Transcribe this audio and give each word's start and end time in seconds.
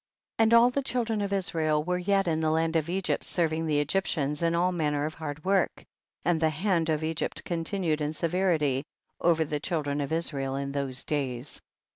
24. 0.39 0.43
And 0.45 0.53
all 0.59 0.71
the 0.71 0.81
children 0.81 1.21
of 1.21 1.31
Israel 1.31 1.83
were 1.83 1.99
yet 1.99 2.27
in 2.27 2.39
the 2.39 2.49
land 2.49 2.75
of 2.75 2.89
Egypt 2.89 3.23
serv 3.23 3.53
ing 3.53 3.67
the 3.67 3.79
Egyptians 3.79 4.41
in 4.41 4.55
all 4.55 4.71
manner 4.71 5.05
of 5.05 5.13
hard 5.13 5.45
work, 5.45 5.85
and 6.25 6.41
the 6.41 6.49
hand 6.49 6.89
of 6.89 7.03
Egypt 7.03 7.43
continued 7.43 8.01
in 8.01 8.11
severity 8.11 8.83
over 9.19 9.45
the 9.45 9.59
child 9.59 9.85
ren 9.85 10.01
of 10.01 10.11
Israel 10.11 10.55
in 10.55 10.71
those 10.71 11.03
days. 11.05 11.61